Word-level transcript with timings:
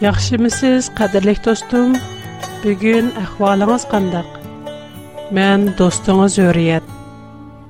Яхшы 0.00 0.36
мисез, 0.38 0.92
кадерле 0.94 1.32
достум? 1.42 1.96
Бүген 2.62 3.08
ахвалыңыз 3.18 3.82
кандай? 3.90 4.22
Мен 5.34 5.72
достуңуз 5.74 6.36
Өрият. 6.38 6.84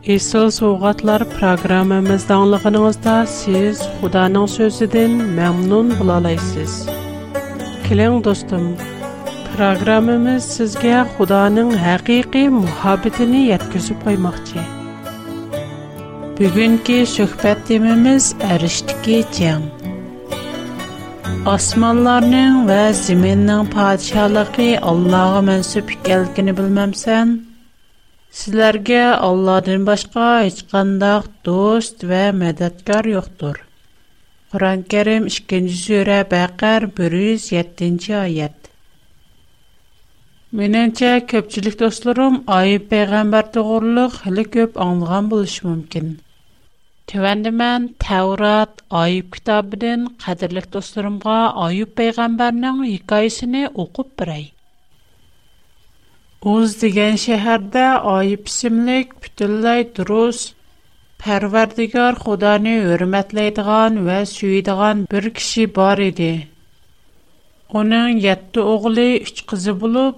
Исол 0.05 0.51
соғатлар 0.53 1.25
программамызда 1.39 2.37
аңлыгыныңызда 2.37 3.15
сиз 3.33 3.81
Худанын 4.03 4.45
сөзүдөн 4.45 5.15
мамнун 5.39 5.95
боло 5.97 6.19
аласыз. 6.21 6.77
Келең 7.89 8.21
достум, 8.21 8.75
программамыз 9.57 10.45
сизге 10.59 11.07
Худанын 11.17 11.73
ҳақиқи 11.81 12.45
муҳаббетин 12.53 13.33
жеткизип 13.49 14.05
коймокчу. 14.05 14.61
Бүгүнкү 16.37 16.99
сөхбөтүбүз 17.15 18.35
эриштиги 18.53 19.25
Osmanlarning 21.49 22.57
va 22.71 22.83
zaminning 23.03 23.69
podshohligi 23.75 24.67
Allohga 24.91 25.41
mansub 25.47 25.93
ekanligini 25.95 26.53
bilmamsan? 26.59 27.31
Sizlarga 28.41 29.05
Allohdan 29.29 29.87
boshqa 29.91 30.27
hech 30.49 30.59
qanday 30.75 31.17
do'st 31.49 32.05
va 32.11 32.21
madadkor 32.43 33.09
yo'qdir. 33.15 33.55
Qur'on-Karim 34.55 35.31
2-sura 35.39 36.19
Baqar 36.37 36.87
107-oyat. 37.01 38.61
Меніңше 40.59 41.17
көпчілік 41.33 41.81
достарым 41.85 42.39
айып 42.61 42.91
пайғамбар 42.93 43.49
тоғырлық 43.57 44.21
хілі 44.27 44.49
көп 44.59 44.81
аңылған 44.89 45.33
болушы 45.35 45.71
мүмкін. 45.71 46.17
Tövəndə 47.09 47.49
mən 47.59 47.85
Təvrat 48.05 48.83
Ayub 49.03 49.31
kitabından 49.35 50.03
qədirlik 50.25 50.67
dostlarımğa 50.75 51.37
Ayub 51.67 51.93
peyğəmbərinin 52.01 52.83
hekayəsini 52.89 53.63
oxub 53.85 54.11
birəy. 54.21 54.43
Uz 56.53 56.75
degen 56.83 57.17
şəhərdə 57.23 57.87
Ayub 58.13 58.45
isimlik 58.53 59.15
bütünlüy 59.25 59.87
durus 59.99 60.43
Pərverdigar 61.25 62.21
Xudani 62.27 62.77
hörmətləyidigan 62.91 63.97
və 64.11 64.19
süyidigan 64.35 65.07
bir 65.15 65.31
kişi 65.41 65.65
bar 65.81 65.99
idi. 66.11 66.33
Onun 67.81 68.09
7 68.29 68.61
oğlu, 68.75 69.09
3 69.25 69.43
qızı 69.51 69.73
olub, 69.89 70.17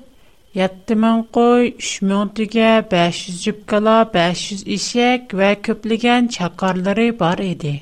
yetti 0.59 0.95
ming 1.03 1.21
qo'y 1.37 1.67
uch 1.81 1.91
ming 2.11 2.31
tuya 2.39 2.71
besh 2.93 3.19
yuz 3.29 3.37
jupkala 3.45 3.93
besh 4.17 4.41
yuz 4.53 4.65
eshak 4.77 5.33
va 5.41 5.51
ko'plagan 5.69 6.29
chaqarlari 6.37 7.07
bor 7.21 7.37
edi 7.45 7.75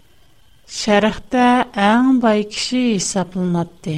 sharqda 0.81 1.47
eng 1.89 2.11
boy 2.25 2.41
kishi 2.57 2.81
hisoblanadi 2.87 3.97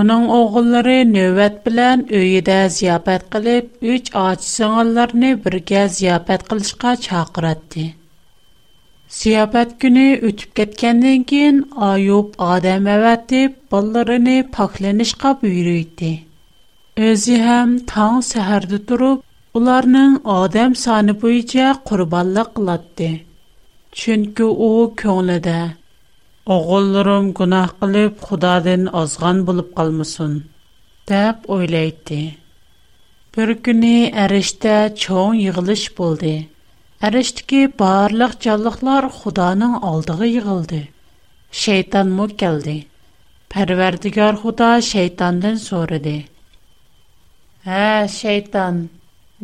uning 0.00 0.24
o'g'illari 0.38 0.96
navbat 1.10 1.58
bilan 1.66 2.06
uyida 2.22 2.56
ziyofat 2.78 3.28
qilib 3.36 3.68
uch 3.96 4.08
och 4.22 4.48
singillarni 4.48 5.34
birga 5.48 5.84
ziyofat 5.98 6.46
qilishga 6.54 6.94
chaqiradi 7.08 7.86
ziyofat 9.20 9.76
kuni 9.84 10.06
o'tib 10.30 10.56
ketgandan 10.62 11.28
keyin 11.34 11.60
ayub 11.90 12.34
odam 12.50 12.90
avatib 12.96 13.60
bolalarini 13.76 14.38
poklanishga 14.58 15.36
buyurdi 15.44 16.12
Özü 17.00 17.34
həm 17.42 17.70
taң 17.90 18.16
səhərdə 18.26 18.78
durub, 18.88 19.20
ularının 19.58 20.16
adam 20.32 20.74
sanı 20.80 21.14
boyunca 21.22 21.66
qurbanlıq 21.90 22.48
qılatdı. 22.58 23.06
Çünki 24.00 24.44
o 24.44 24.68
könglədə, 25.02 25.54
oğullarım 26.56 27.30
günah 27.38 27.70
qılıb 27.84 28.18
Xudadan 28.26 28.84
azğan 29.02 29.38
bulub 29.46 29.70
qalmasın, 29.80 30.34
deyib 31.12 31.48
oylaydı. 31.56 32.18
Bir 33.38 33.52
günü 33.70 33.94
ərişdə 34.26 34.74
çoğun 35.06 35.38
yığılış 35.46 35.84
buldu. 36.02 36.32
Ərişdəki 37.10 37.62
barlıq 37.84 38.34
canlıqlar 38.48 39.04
Xudanın 39.14 39.74
aldığı 39.94 40.26
yığıldı. 40.34 40.82
Şeytan 41.64 42.08
mı 42.20 42.28
gəldi. 42.44 42.76
Pərverdigar 43.56 44.34
Xuda 44.44 44.70
şeytandan 44.90 45.54
sorudu. 45.64 46.18
Ә, 47.66 48.08
шейтан, 48.08 48.76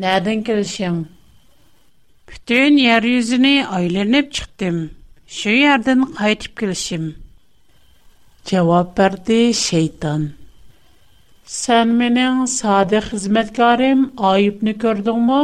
нядын 0.00 0.40
кілшим?» 0.44 0.94
«Бүтін, 2.24 2.78
ер-юзіні 2.80 3.58
айленіп 3.76 4.30
чықтим, 4.38 4.78
шу-ярдын 5.38 6.06
қайтип 6.16 6.54
кілшим?» 6.58 7.10
Чаваб 8.48 8.94
барды 8.96 9.52
шейтан. 9.60 10.24
Сән 11.44 11.92
минин 11.98 12.46
сади 12.54 13.02
хизмэткарим 13.10 14.06
айыпни 14.16 14.72
көрдуң 14.72 15.20
ма?» 15.28 15.42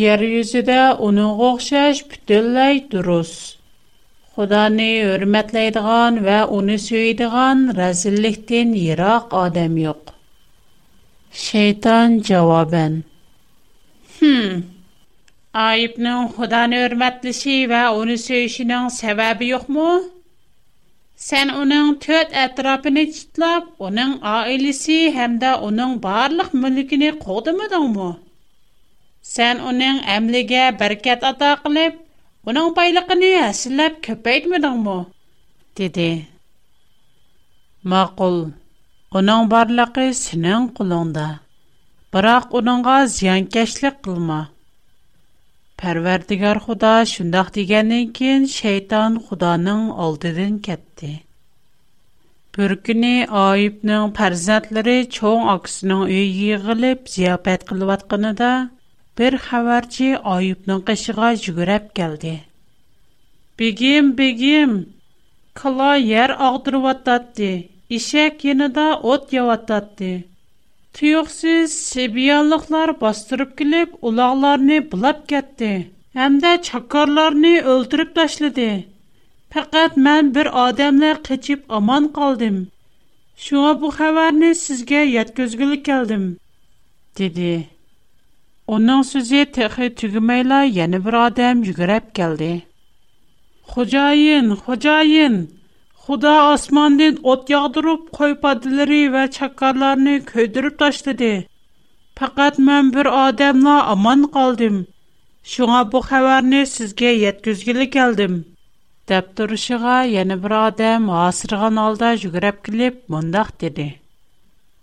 «Ер-юзі 0.00 0.62
де 0.72 0.78
уны 1.10 1.28
ғоқшаш 1.44 2.06
бүтіл-лай 2.08 2.80
дұрус. 2.90 3.34
Худани 4.32 4.92
үрметлайдыған 5.12 6.22
ва 6.24 6.44
уни 6.48 6.80
сүйдіған 6.88 7.68
рәзіліктін 7.82 8.78
ерақ 8.84 9.36
адам 9.42 9.76
йоқ. 9.84 10.14
Şeytan 11.38 12.20
cavaben. 12.28 12.92
Hmm. 14.18 14.62
Ayıbının 15.54 16.28
Xudanı 16.34 16.78
örmətlişi 16.86 17.52
və 17.70 17.82
onu 17.98 18.16
söyüşünün 18.18 18.88
səbəbi 18.96 19.48
yoxmu? 19.52 19.84
Sən 21.28 21.52
onun 21.62 21.92
tört 22.06 22.34
ətrafını 22.42 23.04
çitlab, 23.18 23.70
onun 23.88 24.16
ailəsi 24.34 24.98
həm 25.20 25.38
də 25.44 25.54
onun 25.70 25.94
barlıq 26.08 26.50
mülkünü 26.64 27.12
qodumadın 27.24 27.86
mı? 27.98 28.10
Sən 29.34 29.62
onun 29.70 30.02
əmləgə 30.16 30.66
bərkət 30.82 31.26
ata 31.32 31.52
qılıb, 31.64 31.98
onun 32.46 32.74
baylıqını 32.80 33.32
əsirləb 33.46 34.02
köpəydimədən 34.08 34.84
mı? 34.88 35.00
Maqul. 37.94 38.40
Оның 39.16 39.46
барлықы 39.52 40.02
сінын 40.16 40.64
құланды, 40.78 41.22
барақ 42.16 42.48
Қынанға 42.54 42.96
зиян 43.12 43.46
кәшлік 43.54 43.94
қылма. 44.06 44.40
Парвардигар 45.82 46.58
худа 46.64 46.90
шындах 47.12 47.48
диганын 47.54 48.10
кин, 48.18 48.44
шайтан 48.56 49.16
худанын 49.28 49.86
алдыдын 50.04 50.58
кетті. 50.68 51.10
Бүр 52.52 52.74
күни 52.90 53.14
айыпның 53.44 54.12
парзантлари 54.18 54.98
чоң 55.16 55.48
ақсының 55.54 56.04
үйгіліп 56.10 57.08
зияпәт 57.14 57.64
қылват 57.72 58.04
қынада, 58.12 58.52
бір 59.22 59.38
хаварчи 59.46 60.10
айыпның 60.36 60.84
қышыга 60.90 61.32
жүгірап 61.46 61.88
келди. 62.00 62.36
«Бигим, 63.56 64.12
бигим, 64.20 64.76
қыла 65.62 65.90
яр 66.10 66.36
ағдырват 66.52 67.04
датди!» 67.08 67.54
ишек 67.96 68.42
янында 68.44 68.84
от 69.12 69.32
яваттатты. 69.34 70.08
Тюксиз 70.98 71.72
сибиялыклар 71.90 72.92
бастырып 72.98 73.54
килеп, 73.58 73.94
улагларны 74.02 74.80
булап 74.90 75.22
кетти. 75.30 75.70
Әмдә 76.24 76.50
чакарларны 76.66 77.52
өлтүрүп 77.74 78.12
ташлады. 78.18 78.66
Фақат 79.54 79.96
мен 79.96 80.30
бір 80.36 80.50
адамлар 80.68 81.20
қычып 81.28 81.62
аман 81.68 82.10
қалдым. 82.16 82.58
Шуа 83.44 83.72
бұ 83.80 83.92
хабарны 84.00 84.50
сізге 84.58 85.04
яткөзгілі 85.14 85.78
келдім, 85.86 86.24
деді. 87.14 87.68
Оның 88.68 89.04
сөзі 89.12 89.44
тәхі 89.54 89.92
түгімейла, 90.00 90.62
яны 90.78 90.98
бір 91.00 91.20
адам 91.30 91.62
жүгіреп 91.64 92.10
келді. 92.18 92.50
Хожайын, 93.70 94.56
хожайын, 94.66 95.38
Xudo 96.08 96.30
osmondan 96.54 97.16
o't 97.30 97.50
yog'dirib, 97.52 98.04
qo'y 98.16 98.30
podilari 98.44 98.98
va 99.14 99.22
chaqqonlarni 99.36 100.12
kuydirib 100.30 100.74
tashladi. 100.82 101.28
Faqat 102.20 102.54
men 102.68 102.86
bir 102.94 103.06
odamla 103.24 103.74
omon 103.94 104.22
qoldim. 104.36 104.76
Shunga 105.54 105.80
bu 105.92 106.00
xabarni 106.08 106.62
sizga 106.76 107.10
yetkazgili 107.24 107.86
keldim. 107.98 108.32
deb 109.12 109.24
turishiga 109.40 109.98
yana 110.16 110.36
bir 110.46 110.52
odam 110.66 111.02
hosirg'an 111.16 111.74
holda 111.82 112.10
yugurib 112.24 112.56
kelib, 112.70 112.96
mundoq 113.16 113.48
dedi. 113.64 113.86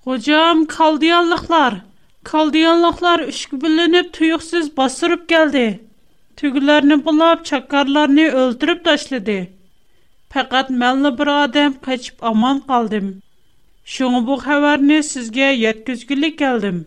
Xo'jam, 0.10 0.58
kaldiyonliklar, 0.78 1.74
kaldiyonliklar 2.34 3.20
ishga 3.34 3.56
bilinib 3.66 4.08
tuyuqsiz 4.20 4.66
bostirib 4.78 5.24
keldi. 5.36 5.66
Tugularni 6.44 6.98
bulab, 7.10 7.40
chaqqonlarni 7.54 8.26
o'ldirib 8.46 8.80
tashladi. 8.92 9.40
факат 10.36 10.70
мәлле 10.82 11.10
бир 11.20 11.30
адам 11.34 11.76
качып 11.88 12.24
аман 12.30 12.58
калдым 12.72 13.06
шундый 13.96 14.24
бу 14.30 14.36
хәбарне 14.46 14.98
сезгә 15.10 15.48
700 15.60 16.02
гына 16.10 16.30
калдым 16.42 16.80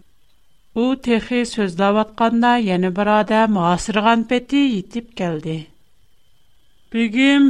бу 0.78 0.84
тәй 1.06 1.20
хәс 1.28 1.54
сүз 1.56 1.76
дә 1.80 1.88
батканда 1.98 2.50
яңа 2.66 2.90
бир 2.98 3.10
адам 3.14 3.56
усырган 3.64 4.26
пети 4.32 4.60
итеп 4.80 5.06
келди 5.20 5.54
бигим 6.94 7.46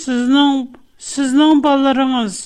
сезнең 0.00 0.54
сезнең 1.08 1.62
балаларыгыз 1.66 2.36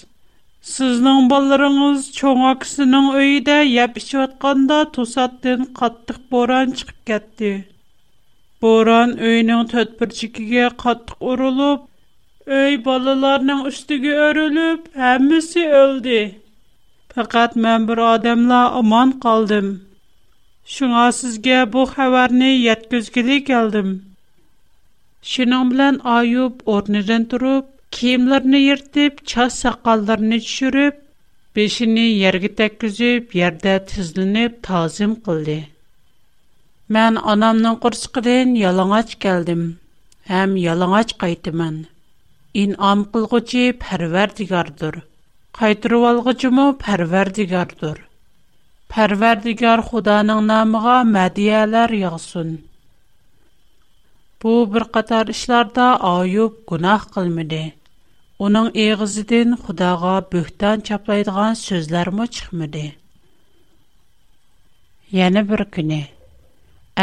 сезнең 0.71 1.29
балаларыгыз 1.35 2.07
чөңәк 2.21 2.65
синең 2.71 3.11
үйде 3.19 3.59
япышып 3.73 4.23
атканда 4.29 4.79
тусаттын 4.97 5.69
каттык 5.83 6.23
буран 6.33 6.73
чыгып 6.79 6.97
кетти 7.13 7.53
буран 8.65 9.13
Өй, 12.55 12.75
балаларның 12.83 13.63
üstиге 13.69 14.11
өрүлеп, 14.25 14.83
әmməsi 15.13 15.63
өлді. 15.77 16.19
Фақат 17.15 17.57
мен 17.65 17.87
бир 17.89 17.99
адамла 18.13 18.61
аман 18.81 19.15
калдым. 19.25 19.73
Шуңа 20.75 21.07
сізге 21.17 21.57
бу 21.73 21.83
хабарны 21.95 22.53
еткүзгілік 22.75 23.47
келдим. 23.49 23.89
Шыном 25.33 25.73
белән 25.75 25.99
айып 26.13 26.61
орныдан 26.77 27.25
турып, 27.33 27.67
киемләрне 27.99 28.63
йертип, 28.69 29.19
ча 29.33 29.49
сақалларны 29.57 30.39
төшеріп, 30.47 31.03
бешине 31.61 32.07
йерге 32.13 32.53
текүзіп, 32.63 33.35
жерде 33.43 33.75
тізленіп 33.91 34.61
тазим 34.71 35.19
қылды. 35.27 35.59
Мен 36.99 37.19
анамның 37.37 37.81
құршысына 37.89 38.55
ялыңач 38.63 39.17
келдим, 39.27 39.69
һәм 40.33 40.55
ялыңач 40.71 41.19
кайтыман. 41.27 41.85
inam 42.63 43.01
qılğıcı 43.15 43.65
Pərverdigardır. 43.85 44.95
Qaytırıb 45.59 46.05
alğıcımı 46.11 46.65
Pərverdigardır. 46.85 47.99
Pərverdigar 48.95 49.81
Xudanın 49.91 50.49
namına 50.51 50.95
mədiyələr 51.17 51.91
yağsın. 52.05 52.51
Bu 54.43 54.53
bir 54.75 54.85
qatar 54.97 55.33
işlərdə 55.35 55.89
Ayub 56.13 56.55
günah 56.73 57.03
qılmadı. 57.17 57.61
Onun 58.47 58.69
eğizidən 58.85 59.55
Xudağa 59.67 60.15
böhtan 60.33 60.81
çaplaydığı 60.91 61.47
sözlər 61.67 62.09
mi 62.21 62.29
çıxmadı? 62.37 62.87
Yəni 65.19 65.43
bir 65.53 65.63
günü 65.79 66.03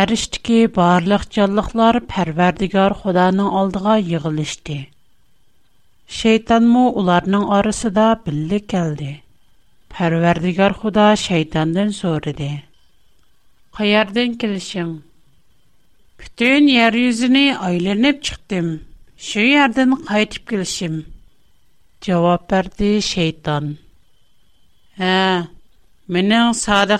Әриштікі 0.01 0.57
барлық 0.77 1.23
жалықлар 1.35 1.95
пәрвердігар 2.13 2.91
Құданың 3.03 3.49
алдыға 3.59 3.95
еғілішті. 4.17 4.77
Шэйтанму 6.23 6.83
уларның 6.99 7.41
арысы 7.53 7.89
да 7.95 8.13
білді 8.25 8.61
кэлді. 8.71 9.07
خدا 9.91 10.69
худа 10.79 11.07
шэйтандын 11.19 11.89
зориди. 11.91 12.63
«Ка 13.75 13.83
ярден 13.83 14.37
келишим?» 14.39 15.03
«Бүтін 16.15 16.69
яр 16.71 16.95
юзіни 16.95 17.43
айленіп 17.59 18.21
чықтим. 18.23 18.79
Шы 19.19 19.51
ярден 19.51 19.97
қайтип 20.07 20.47
келишим?» 20.47 21.03
Чаваб 21.99 22.47
бэрди 22.47 23.03
шэйтан. 23.03 23.75
«Хэ, 24.95 25.49
минин 26.07 26.53
сады 26.55 26.99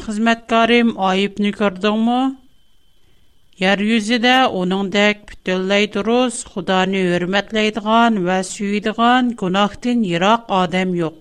Yeryüzüdə 3.63 4.33
onundək 4.61 5.19
bütünləy 5.29 5.85
duruz, 5.95 6.39
Xudanı 6.51 7.03
hörmətləydiğən 7.11 8.17
və 8.25 8.37
süyüdiğən 8.47 9.29
günahdan 9.41 10.01
yıraq 10.09 10.49
adam 10.61 10.95
yox. 10.97 11.15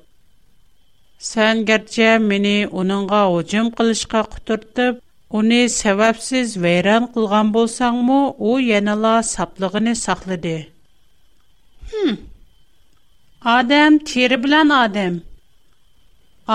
Sən 1.31 1.61
gerçə 1.69 2.09
məni 2.29 2.55
onunğa 2.83 3.21
hücum 3.35 3.69
qilishqa 3.81 4.23
quturtub, 4.33 4.99
onu 5.41 5.61
səbəbsiz 5.77 6.57
vəyran 6.65 7.07
qılğan 7.15 7.53
bolsanmı, 7.59 8.19
o 8.51 8.57
yenala 8.71 9.15
saplığını 9.33 9.95
saxladı. 10.05 10.57
Hmm. 11.93 12.17
Adam 13.57 13.99
teri 14.13 14.43
bilan 14.45 14.69
adam. 14.81 15.15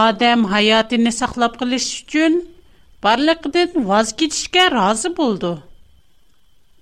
Adam 0.06 0.44
hayatını 0.56 1.12
saxlab 1.22 1.56
qilish 1.64 1.90
üçün 2.04 2.40
barlıqdan 3.08 3.80
vaz 3.94 4.16
keçishga 4.20 4.68
razı 4.76 5.16
boldu. 5.18 5.56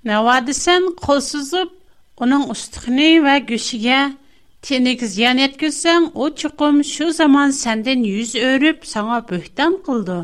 Навадисен 0.06 0.84
қол 1.02 1.20
сузып, 1.26 1.72
оның 2.22 2.44
ұстықыны 2.54 3.06
вә 3.26 3.40
көшіге 3.50 4.00
тенегіз 4.62 5.16
ян 5.18 5.40
еткізсен, 5.42 6.12
о 6.14 6.28
чықым 6.30 6.84
шу 6.86 7.08
заман 7.12 7.56
сәнден 7.58 8.04
юз 8.06 8.36
өріп, 8.38 8.84
саңа 8.86 9.24
бөхтен 9.32 9.80
қылды. 9.88 10.20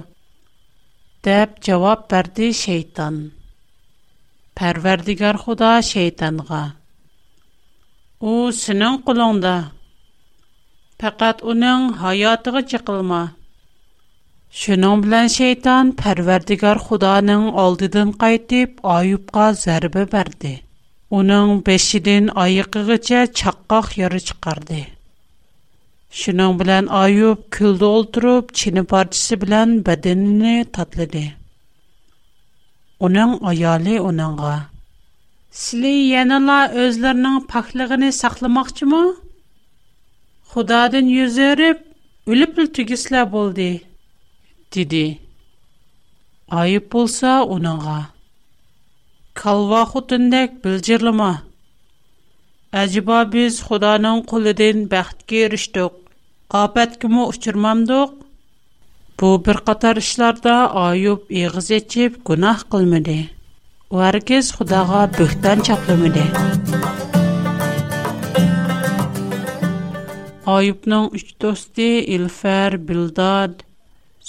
Дәп 1.26 1.58
жауап 1.66 2.06
бәрді 2.14 2.52
шейтан. 2.54 3.18
Пәрвердігер 4.54 5.40
худа 5.42 5.72
шейтанға. 5.88 6.62
О, 8.22 8.32
сінің 8.62 9.02
құлыңда. 9.08 9.56
Пәкат 11.02 11.42
оның 11.56 11.90
хайатығы 12.04 12.62
чықылма. 12.72 13.24
Шуның 14.60 15.02
белән 15.06 15.30
шайтан 15.34 15.92
Пәрвердигар 16.00 16.76
Худоның 16.86 17.44
алдыдан 17.62 18.10
кайтып, 18.24 18.82
Аюпка 18.94 19.54
зарбы 19.54 20.02
берде. 20.16 20.50
Уның 21.10 21.62
бешидән 21.70 22.28
аяқыгыча 22.36 23.22
чаққак 23.42 23.94
яры 24.00 24.20
чыкарды. 24.26 24.82
Шуның 26.24 26.58
белән 26.64 26.90
Аюп 27.00 27.46
күлдә 27.58 27.92
отырып, 28.02 28.52
чини 28.52 28.84
партисы 28.92 29.38
белән 29.46 29.78
бәдененә 29.88 30.66
татлыды. 30.78 31.24
Уның 33.00 33.38
аялы 33.54 34.02
уныңга: 34.04 34.54
"Сили 35.62 35.96
янала 36.12 36.66
өзләрнең 36.84 37.40
пахлыгын 37.54 38.04
сакламакчымы? 38.20 39.02
Худодан 40.52 41.08
юзәреп, 41.16 41.80
үлеп-үлтүгесләр 42.28 43.26
булды" 43.38 43.70
dedi. 44.76 45.20
Ayıp 46.50 46.92
bolsa 46.92 47.44
onunğa. 47.44 48.06
Kalva 49.34 49.82
xutundak 49.82 50.66
bilcirlima. 50.66 51.42
Acaba 52.74 53.18
biz 53.34 53.60
Xudanın 53.66 54.22
quludan 54.30 54.80
bəxt 54.94 55.20
görüşdük. 55.32 55.94
Qapət 56.54 56.98
kimi 57.02 57.24
uçurmamdıq. 57.32 58.12
Bu 59.20 59.30
bir 59.46 59.58
qatar 59.68 59.96
işlarda 59.96 60.56
ayıp 60.88 61.24
iğiz 61.32 61.72
etib 61.72 62.14
günah 62.28 62.60
qılmadı. 62.72 63.18
Varkes 63.92 64.52
Xudağa 64.52 65.10
böhtan 65.20 65.60
çaplamadı. 65.68 66.24
Ayıbның 70.46 71.04
үч 71.16 71.28
Билдад, 72.90 73.54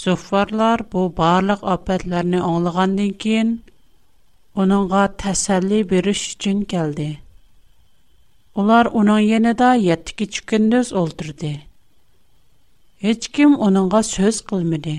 Zuffarlar 0.03 0.81
bu 0.93 1.03
barlıq 1.19 1.61
apətlərini 1.73 2.39
anlığandan 2.47 3.11
keyin 3.25 3.51
onunğa 4.63 5.03
təsəlli 5.23 5.79
veriş 5.93 6.23
üçün 6.33 6.65
gəldi. 6.73 7.07
Onlar 8.63 8.87
onun 9.03 9.19
yanında 9.25 9.69
7-2 9.83 10.41
gündüz 10.53 10.91
öldürdü. 11.03 11.53
Heç 13.05 13.29
kim 13.37 13.55
onunğa 13.69 14.03
söz 14.09 14.41
qılmadı. 14.51 14.95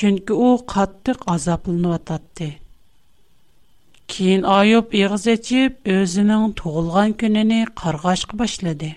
Çünki 0.00 0.32
o 0.46 0.50
qatlıq 0.74 1.20
azablanıb 1.36 1.90
atatdı. 1.98 2.48
Keyin 4.08 4.42
Ayub 4.58 4.92
iğiz 4.92 5.26
açıb 5.36 5.72
özünün 5.98 6.56
doğulğan 6.64 7.12
gününü 7.22 7.64
qarğaşqa 7.82 8.38
başladı. 8.38 8.90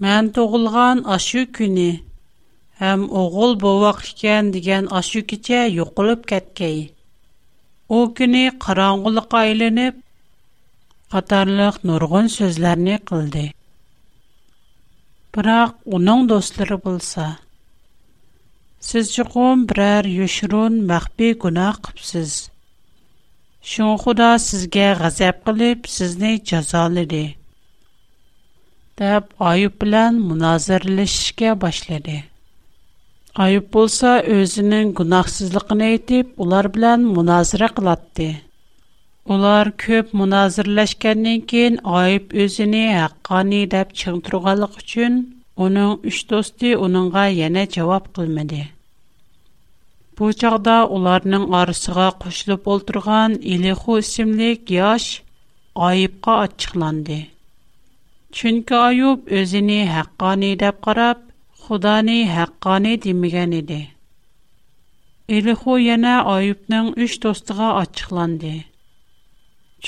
Mən 0.00 0.34
doğulğan 0.34 0.98
aşı 1.06 1.42
günü 1.58 2.07
ham 2.82 3.00
o'g'il 3.20 3.52
bo'voq 3.62 3.98
ekan 4.10 4.44
degan 4.54 4.84
ashu 4.98 5.20
kecha 5.30 5.60
yo'qolib 5.78 6.20
ketgay 6.32 6.76
u 7.96 7.96
kuni 8.18 8.42
qorong'ulikqa 8.64 9.38
aylanib 9.46 9.94
qatorliq 11.14 11.76
nurg'un 11.90 12.26
so'zlarni 12.38 12.96
qildi 13.10 13.42
biroq 15.34 15.74
uning 15.98 16.22
do'stlari 16.30 16.78
bo'lsa 16.86 17.26
siz 18.92 19.04
chuqum 19.16 19.66
biror 19.74 20.04
yushurun 20.18 20.74
maxfiy 20.92 21.34
gunoh 21.46 21.74
qilibsiz 21.88 22.32
shun 23.72 23.92
xudo 24.04 24.30
sizga 24.48 24.88
g'azab 25.02 25.36
qilib 25.50 25.78
sizni 25.98 26.32
jazoladi 26.52 27.24
deb 29.02 29.22
oyib 29.50 29.74
bilan 29.82 30.12
munozirlashishga 30.32 31.50
boshladi 31.66 32.18
Айып 33.38 33.66
болса, 33.74 34.12
өзінің 34.34 34.88
гунақсызлықын 34.98 35.82
әйтіп, 35.88 36.30
олар 36.42 36.66
білән 36.76 37.04
мұназыры 37.18 37.68
қылатты. 37.76 38.24
Олар 39.30 39.70
көп 39.82 40.08
мұназырләшкәннен 40.20 41.44
кейін 41.52 41.76
айып 42.00 42.34
өзіні 42.46 42.80
әққаны 43.04 43.60
деп 43.76 43.92
чығын 44.00 44.18
тұрғалық 44.30 44.80
үшін, 44.82 45.20
оның 45.66 45.92
үш 46.10 46.18
досты 46.32 46.72
оныңға 46.88 47.28
яна 47.36 47.62
жауап 47.76 48.10
қылмады. 48.18 48.64
Бұл 50.18 50.34
жағда 50.42 50.80
оларның 50.98 51.46
арысыға 51.60 52.08
қошылып 52.24 52.66
олтырған 52.74 53.38
Илеху 53.54 54.00
үсімлік 54.02 54.74
яш 54.80 55.06
айыпқа 55.92 56.40
атчықланды. 56.48 57.20
Чүнкі 58.34 58.78
айып 58.82 59.30
өзіні 59.42 59.82
әққаны 60.02 60.56
деп 60.64 60.82
қарап, 60.88 61.22
xudoni 61.68 62.20
haqqoni 62.34 62.92
demagan 63.04 63.50
edi 63.58 63.76
elixu 65.38 65.72
яна 65.86 66.12
oyibning 66.34 66.86
uch 67.06 67.16
do'stiga 67.24 67.66
ochiqlandi 67.80 68.52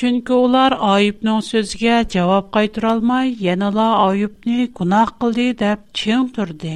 chunki 0.00 0.37
ular 0.46 0.76
oyibning 0.88 1.38
so'ziga 1.46 1.94
javob 2.16 2.50
qaytarolmay 2.56 3.32
yanala 3.46 3.87
oyibni 4.08 4.58
gunoh 4.80 5.06
qildi 5.22 5.46
deb 5.64 5.87
ching 6.02 6.28
turdi 6.40 6.75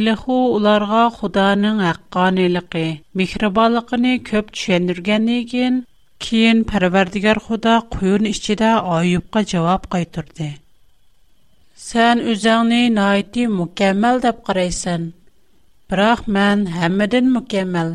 elixu 0.00 0.38
ularga 0.58 1.02
xudoning 1.20 1.80
haqqoniligi 1.86 2.84
mehribonligini 3.22 4.14
ko'p 4.32 4.52
tushundirgandan 4.58 5.40
keyin 5.54 5.80
keyin 6.28 6.62
parvardigar 6.74 7.42
xudo 7.48 7.78
quyun 7.96 8.30
ichida 8.34 8.74
oyibga 9.00 9.46
javob 9.56 9.90
qaytardi 9.98 10.52
Сен 11.76 12.22
үзеңне 12.32 12.78
ни 12.88 13.00
әйти 13.04 13.42
mükemmel 13.52 14.22
дип 14.24 14.38
караيسен. 14.46 15.02
Бирақ 15.92 16.22
мен 16.36 16.62
һәммәдән 16.72 17.26
mükemmel. 17.34 17.90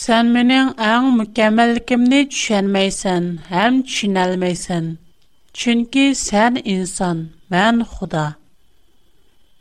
Сәннең 0.00 0.68
әң 0.90 1.08
mükemmelлегиңне 1.20 2.18
түшенмәيسән, 2.28 3.30
һәм 3.48 3.78
чинәлмәيسән. 3.94 4.90
Чөнки 5.62 6.04
сән 6.26 6.60
инсан, 6.60 7.24
мен 7.48 7.80
Худа. 7.94 8.26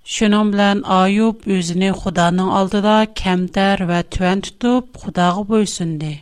Шunun 0.04 0.52
белән 0.52 0.84
Айыб 0.84 1.48
үзене 1.48 1.94
Худаның 1.96 2.52
алдыда 2.60 2.98
кемтәр 3.24 3.86
ва 3.88 4.04
туан 4.04 4.42
туп 4.44 4.98
Худага 5.00 5.46
бөйсөнде. 5.48 6.18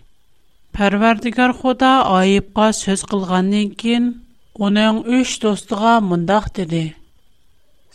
Парвардигар 0.72 1.53
Худа 1.58 1.93
Айыбка 2.20 2.70
сөз 2.74 3.08
кылганнан 3.10 3.72
кин 3.74 4.13
Onun 4.60 5.03
üç 5.03 5.41
dostuğa 5.43 6.00
mundaq 6.03 6.43
dedi. 6.58 6.84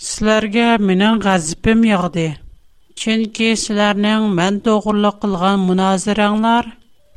Sizlərə 0.01 0.69
mənim 0.89 1.19
qəzibim 1.25 1.83
yağdı. 1.91 2.25
Çünki 3.03 3.51
sizlərin 3.61 4.31
mən 4.39 4.57
doğruluq 4.65 5.19
qılğan 5.25 5.61
münazirənglər 5.69 6.71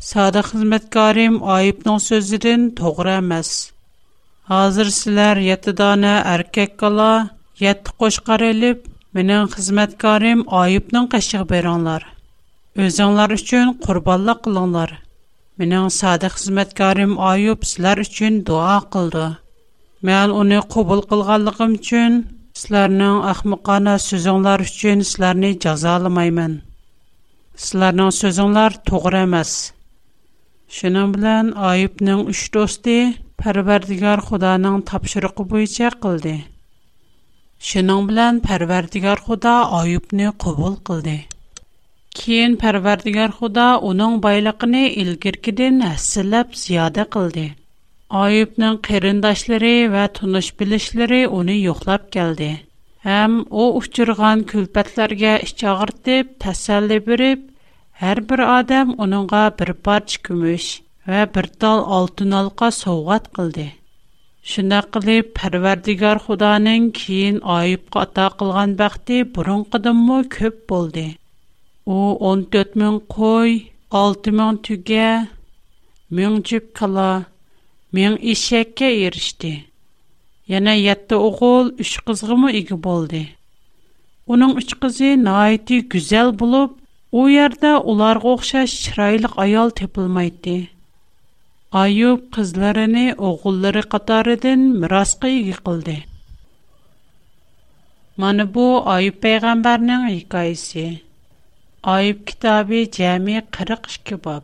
sadiq 0.10 0.50
xidmətkarim 0.52 1.40
ayıbның 1.56 2.00
sözüdən 2.10 2.68
doğru 2.82 3.14
emas. 3.16 3.50
Hazır 4.52 4.92
sizlər 5.00 5.42
7 5.48 5.76
dana 5.80 6.16
erkek 6.36 6.76
qala, 6.84 7.10
7 7.64 7.96
qoşqar 8.04 8.44
elib, 8.52 8.84
mənim 9.16 9.48
xidmətkarim 9.56 10.44
ayıbның 10.66 11.10
qəşiq 11.16 11.46
berənlər. 11.56 12.08
Özünlər 12.90 13.36
üçün 13.40 13.78
qurbanlıq 13.88 14.44
qılınlar.'' 14.50 15.00
Mening 15.62 15.88
sodiq 16.02 16.34
xizmatkarim 16.40 17.14
Ayub 17.30 17.60
sizlar 17.70 17.98
uchun 18.06 18.36
duo 18.50 18.76
qildi. 18.94 19.24
Mən 20.10 20.32
onu 20.42 20.60
qəbul 20.76 21.02
qılğanlığım 21.10 21.72
üçün 21.80 22.14
sizlərinin 22.60 23.18
axmaqana 23.32 23.96
sözünlər 24.04 24.62
üçün 24.68 25.04
sizləri 25.10 25.50
cəzalamayman. 25.66 26.54
Sizlərin 27.64 28.14
sözünlər 28.22 28.78
doğru 28.92 29.18
emas. 29.26 29.52
Şunun 30.78 31.12
bilan 31.18 31.52
Ayubning 31.72 32.22
3 32.38 32.44
do'sti 32.56 32.96
Parvardigar 33.44 34.24
Xudoning 34.30 34.78
topshiriqi 34.94 35.44
bo'yicha 35.52 35.90
qildi. 36.06 36.38
Şunun 37.72 38.08
bilan 38.14 38.40
Parvardigar 38.48 39.26
Xudo 39.28 39.58
Ayubni 39.84 40.32
qəbul 40.46 40.80
qildi. 40.92 41.18
Кейін 42.18 42.54
пәрвәрдігер 42.62 43.34
құда 43.40 43.64
оның 43.88 44.14
байлықыны 44.24 44.80
үлгіркеден 45.02 45.76
әсіліп 45.92 46.56
зияды 46.62 47.04
қылды. 47.16 47.44
Айыпның 48.22 48.80
қиріндашлары 48.88 49.70
вә 49.96 50.06
тұныш 50.20 50.48
білішлері 50.62 51.20
оны 51.42 51.58
йоқлап 51.60 52.08
келді. 52.16 52.48
Әм 53.18 53.36
о 53.52 53.68
ұшчырған 53.82 54.42
күлпәтлерге 54.54 55.36
іш 55.50 55.54
ағыртып, 55.74 56.34
тәсәлі 56.46 56.98
біріп, 57.10 57.46
әр 58.14 58.24
бір 58.32 58.44
адам 58.56 58.96
оныңға 59.08 59.44
бір 59.62 59.74
парч 59.90 60.18
күміш 60.30 60.72
вә 61.12 61.22
бір 61.36 61.52
тал 61.66 61.86
алтын 62.00 62.34
алқа 62.42 62.72
соғат 62.80 63.30
қылды. 63.38 63.68
Шына 64.56 64.82
қылып, 64.98 65.30
пәрвәрдігер 65.42 66.26
құданың 66.26 66.90
кейін 67.04 67.40
айып 67.62 67.92
қата 68.00 68.28
қылған 68.42 68.78
бәқті 68.84 69.22
бұрын 69.38 69.66
қыдымы 69.78 70.24
көп 70.40 70.64
болды. 70.76 71.12
У 71.92 71.96
14 72.22 72.76
000 72.76 73.00
кой, 73.10 73.72
6 73.92 74.28
000 74.30 74.58
туге, 74.66 75.28
1 76.12 76.30
000 76.30 76.42
джип 76.48 76.72
кала, 76.72 77.26
1 77.94 78.12
000 78.12 78.20
ишекке 78.34 78.90
еришди. 79.06 79.66
Яна 80.56 80.76
ятты 80.80 81.18
оғол 81.18 81.72
3 81.82 82.04
қызғы 82.10 82.36
му 82.44 82.52
ігі 82.60 82.78
болди. 82.86 83.24
Оның 84.30 84.54
3 84.62 84.78
қызы 84.86 85.10
наайти 85.24 85.82
гюзел 85.96 86.32
болоб, 86.44 86.78
о 87.10 87.26
ярда 87.38 87.74
олар 87.82 88.22
ғоқша 88.28 88.68
ширайлық 88.76 89.34
аял 89.48 89.74
тепылмайди. 89.82 90.70
Айуп 91.74 92.30
қызларыни 92.38 93.08
оғолары 93.18 93.82
қатаридын 93.96 94.70
мирасқы 94.86 95.34
ігі 95.42 95.58
қылди. 95.66 95.98
Маны 98.18 98.46
бу 98.46 98.70
Айуп 98.86 99.24
пейгамбарның 99.26 100.12
айгайси. 100.14 100.92
Ayıb 101.84 102.26
kitabı 102.28 102.80
cəmi 102.96 103.42
42 103.52 104.18
bab. 104.26 104.44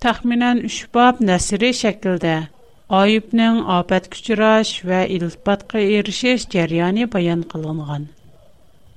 Təxminən 0.00 0.58
3 0.68 0.76
bab 0.96 1.18
nəsri 1.30 1.68
şəkildə 1.80 2.36
Ayıbnin 2.98 3.58
abət 3.74 4.06
küçüraş 4.14 4.70
və 4.90 5.02
iltbatqı 5.16 5.78
irşiş 5.98 6.40
cəryani 6.54 7.04
bayan 7.16 7.42
qılınğın. 7.52 8.08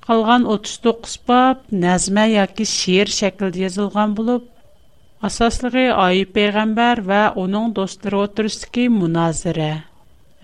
Qılğın 0.07 0.43
39 0.53 1.17
bab 1.33 1.57
nəzmə 1.83 2.25
ya 2.35 2.45
ki 2.47 2.65
şiir 2.65 3.07
şəkildə 3.17 3.57
yazılğın 3.65 4.15
bulub, 4.21 4.43
Asaslıqı 5.31 5.83
Ayıb 6.05 6.29
Peyğəmbər 6.39 6.97
və 7.11 7.19
onun 7.43 7.67
dostları 7.75 8.17
oturuşdur 8.23 8.67
ki, 8.77 8.83
münazirə. 9.01 9.71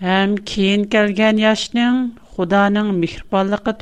Həm 0.04 0.30
kiyin 0.52 0.82
gəlgən 0.96 1.36
yaşının, 1.46 1.96
xudanın 2.36 2.88
mikriballıqı 3.00 3.72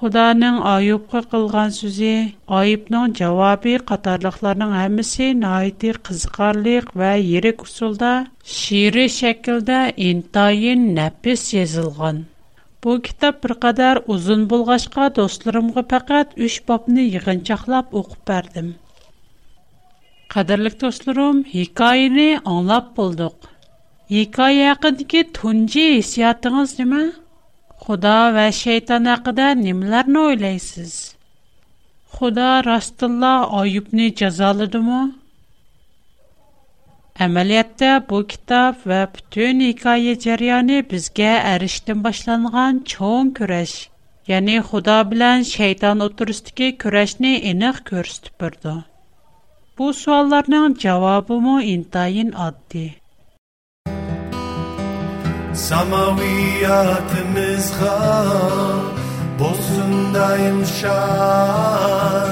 Худаның 0.00 0.54
айыпқа 0.68 1.20
қылған 1.32 1.72
сүзі, 1.78 2.10
айыпның 2.58 3.10
жауабы 3.18 3.72
қатарлықларының 3.90 4.70
әмісі 4.82 5.26
найты 5.40 5.90
қызықарлық 6.06 6.94
вә 7.00 7.10
ерек 7.30 7.64
ұсылда 7.66 8.12
шиыры 8.60 9.04
шәкілді 9.16 9.80
интайын 10.06 10.86
нәпіс 11.00 11.44
езілған. 11.56 12.22
Бұл 12.86 13.02
кітап 13.10 13.44
бір 13.44 13.54
қадар 13.68 14.00
ұзын 14.16 14.46
болғашқа 14.54 15.10
достырымғы 15.20 15.84
пәкәт 15.94 16.32
үш 16.48 16.56
бапны 16.72 17.04
иғынчақлап 17.20 17.92
оқып 18.02 18.24
бәрдім. 18.32 18.72
Қадырлық 20.36 20.80
достырым, 20.86 21.44
екайыны 21.66 22.26
аңлап 22.54 22.88
болдық. 23.02 23.50
Екай 24.24 24.64
әқіндіке 24.72 25.26
түнде 25.40 25.90
есиятыңыз 25.98 26.78
деме? 26.80 27.10
Xudo 27.84 28.12
va 28.36 28.44
shayton 28.62 29.06
haqida 29.10 29.44
nimalarni 29.66 30.18
o'ylaysiz? 30.30 30.92
Xudo 32.16 32.48
rostilla 32.66 33.30
Ayubni 33.62 34.08
jazoladimi? 34.22 34.98
Әмәлиятта 37.26 37.88
бу 38.10 38.18
китап 38.32 38.84
ва 38.90 39.00
бүтән 39.14 39.58
хикая 39.64 40.12
җәрәяны 40.26 40.76
безгә 40.92 41.32
әриштән 41.54 42.04
башланган 42.08 42.78
чоң 42.94 43.32
көрәш, 43.40 43.74
ягъни 44.34 44.54
Худа 44.68 44.94
белән 45.14 45.44
шайтан 45.54 46.06
отырыстыгы 46.10 46.70
көрәшне 46.84 47.32
энек 47.52 47.82
күрсәтеп 47.92 48.46
бирде. 48.46 48.76
Бу 49.76 49.92
суалларның 50.04 50.78
җавабы 50.86 51.40
мо 51.48 51.58
интайын 51.74 52.32
адди. 52.50 52.86
Samaviyatımız 55.68 57.72
hal 57.80 58.80
Bozundayım 59.38 60.64
şan 60.80 62.28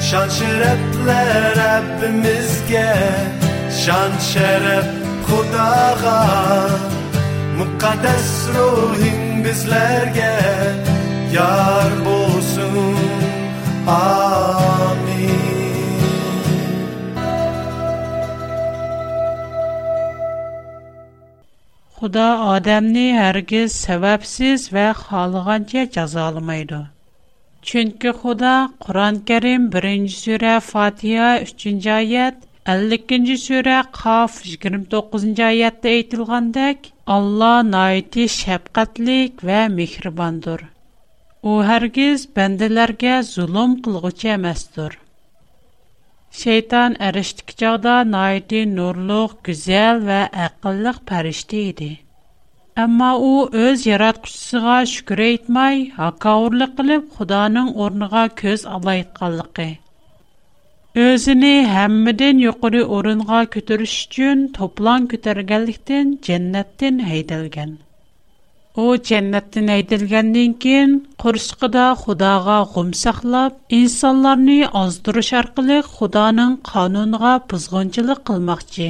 Şan 0.00 0.28
şerefler 0.28 1.56
Rabbimizge 1.56 2.96
Şan 3.84 4.18
şerep 4.32 4.86
Kudağa 5.30 6.66
Mukaddes 7.58 8.28
ruhin 8.58 9.44
bizlerge 9.44 10.38
Yar 11.34 11.90
bolsun 12.04 12.96
Ah 13.88 14.27
Xuda 21.98 22.24
odamni 22.54 23.04
hərgiz 23.16 23.72
səbəbsiz 23.84 24.66
və 24.74 24.82
xalığanca 24.98 25.82
cəzalamaydı. 25.96 26.76
Çünki 27.70 28.12
Xuda 28.20 28.52
Quran-Kərim 28.84 29.64
1-ci 29.80 30.12
surə 30.18 30.52
Fatiha 30.66 31.30
3-cü 31.48 31.90
ayət, 31.96 32.38
52-ci 32.76 33.34
surə 33.46 33.80
Qaf 33.98 34.38
29-cu 34.44 35.34
ayətdə 35.48 35.96
aytılğandək, 35.96 36.88
Allah 37.16 37.56
naiti 37.72 38.28
şəfqətlik 38.36 39.42
və 39.50 39.58
mehribandır. 39.80 40.64
O 41.54 41.58
hərgiz 41.72 42.28
bəndələrə 42.38 43.18
zulm 43.34 43.78
qılğıcı 43.88 44.34
emasdır. 44.36 45.00
Şeytan 46.38 46.92
ərəşdik 47.06 47.48
çağda 47.60 47.92
naiti 48.08 48.58
nurluq, 48.74 49.32
güzel 49.48 50.02
və 50.08 50.18
əqillik 50.44 51.00
pərişdi 51.10 51.62
idi. 51.70 51.88
Amma 52.82 53.08
o, 53.30 53.48
öz 53.62 53.86
yaratqışısıqa 53.88 54.76
şükür 54.92 55.22
etmay, 55.24 55.82
haqqaurlıq 55.96 56.76
qilib, 56.80 57.08
xudanın 57.16 57.72
ornıqa 57.86 58.22
köz 58.42 58.66
alayt 58.76 59.20
Özini 59.22 59.70
Özünü 61.08 61.52
həmmidin 61.74 62.44
yuqri 62.46 62.84
orınqa 63.00 63.40
kütürüş 63.56 63.98
toplan 64.60 65.10
kütərgəlikdən 65.14 66.16
cennətdən 66.30 67.04
heydəlgən. 67.10 67.78
u 68.82 68.86
jannatdan 69.08 69.68
aytilgandan 69.76 70.52
keyin 70.64 70.90
qursiqida 71.22 71.84
xudoga 72.02 72.56
g'um 72.74 72.90
saqlab 73.04 73.54
insonlarni 73.78 74.58
ozdirish 74.80 75.30
orqali 75.40 75.78
xudoning 75.94 76.52
qonuniga 76.70 77.32
buzg'unchilik 77.52 78.20
qilmoqchi 78.30 78.88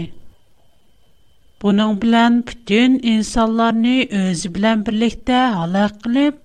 buning 1.64 1.94
bilan 2.02 2.36
butun 2.50 2.98
insonlarni 3.14 3.96
o'zi 4.22 4.50
bilan 4.58 4.82
birlikda 4.90 5.38
halok 5.62 5.94
qilib 6.04 6.36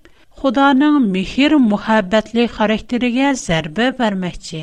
xudoning 0.44 0.96
mehr 1.18 1.52
muhabbatli 1.72 2.46
xarakteriga 2.56 3.34
zarba 3.46 3.90
bermoqchi 4.00 4.62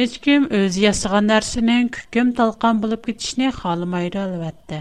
hech 0.00 0.14
kim 0.24 0.48
o'zi 0.62 0.86
yasagan 0.88 1.28
narsaning 1.34 1.92
kukm 1.98 2.32
talqon 2.40 2.80
bo'lib 2.86 3.02
ketishni 3.10 3.52
xohlamaydi 3.60 4.18
albatta 4.28 4.80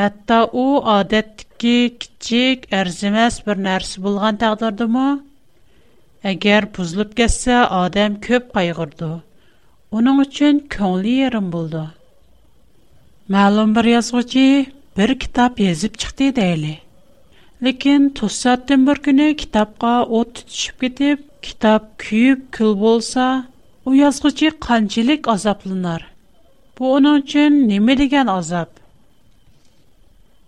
hatto 0.00 0.38
u 0.64 0.66
odatdagi 0.98 1.50
ки 1.62 1.74
кичек 2.00 2.64
erzimas 2.76 3.34
bir 3.48 3.54
нәрсе 3.64 4.00
булган 4.06 4.38
таглардымы 4.42 5.02
әгәр 6.30 6.64
бузлып 6.78 7.12
кэсә 7.20 7.58
адам 7.78 8.16
көөп 8.24 8.48
кайгырды. 8.56 9.10
Уның 10.00 10.18
өчен 10.24 10.58
көнле 10.76 11.12
ярым 11.20 11.52
булды. 11.52 11.84
Маллум 13.36 13.76
бер 13.78 13.90
язгычы 13.92 14.44
бер 14.98 15.14
китап 15.26 15.62
язып 15.66 16.00
чыкты 16.04 16.32
иде 16.32 16.48
әле. 16.56 16.72
Ләкин 17.66 18.10
20 18.18 18.34
сентябрь 18.40 19.04
көне 19.06 19.30
китапқа 19.44 19.94
ут 20.22 20.42
төшүп 20.42 20.82
китеп, 20.82 21.22
китап 21.48 21.86
күйеп 22.06 22.42
kül 22.58 22.74
булса, 22.82 23.28
бу 23.84 23.94
язгычы 24.02 24.50
канчылык 24.50 25.30
Bu 25.30 25.98
Бу 26.76 26.84
өчен 26.98 27.66
неме 27.70 27.94
дигән 27.94 28.28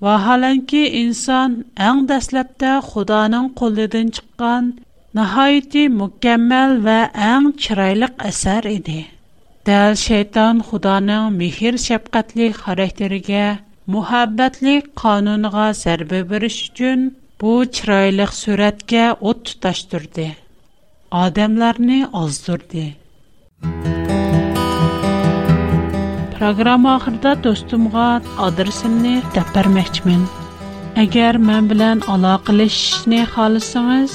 vaholanki 0.04 0.80
inson 1.02 1.52
eng 1.88 2.00
dastlabda 2.10 2.72
xudoning 2.90 3.46
qo'lidan 3.60 4.08
chiqqan 4.16 4.64
nihoyati 5.18 5.82
mukammal 6.00 6.70
va 6.88 6.96
eng 7.32 7.46
chiroyliq 7.64 8.14
asar 8.30 8.62
edi 8.78 8.98
dal 9.70 9.92
shayton 10.06 10.56
xudoning 10.70 11.24
mehr 11.38 11.74
shafqatli 11.86 12.46
xarakteriga 12.62 13.46
muhabbatlik 13.96 14.82
qonuniga 15.04 15.66
zarba 15.82 16.20
berish 16.34 16.60
uchun 16.68 17.00
bu 17.44 17.52
chiroyli 17.78 18.26
suratga 18.42 19.06
o't 19.30 19.40
tutashtirdi 19.52 20.28
odamlarni 21.24 21.98
ozdirdi 22.24 22.86
Программа 26.44 26.90
ахырда 26.96 27.30
достумга 27.44 28.08
адресимni 28.46 29.12
deb 29.34 29.46
bermoqchiman. 29.56 30.24
Agar 31.02 31.38
men 31.50 31.64
bilan 31.70 31.98
aloqalashishni 32.14 33.20
xohlasangiz, 33.34 34.12